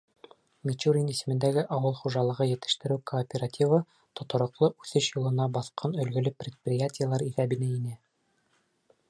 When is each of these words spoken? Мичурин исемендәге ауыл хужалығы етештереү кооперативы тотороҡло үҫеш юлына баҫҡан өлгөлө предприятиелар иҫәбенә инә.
Мичурин 0.69 1.09
исемендәге 1.15 1.63
ауыл 1.75 1.93
хужалығы 1.99 2.47
етештереү 2.51 2.97
кооперативы 3.11 3.79
тотороҡло 4.21 4.71
үҫеш 4.73 5.11
юлына 5.19 5.49
баҫҡан 5.59 5.97
өлгөлө 6.07 6.35
предприятиелар 6.43 7.29
иҫәбенә 7.29 7.71
инә. 7.79 7.97